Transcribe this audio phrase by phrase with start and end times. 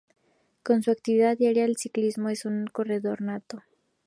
[0.63, 3.61] Con su actividad diaria de ciclismo es un corredor nato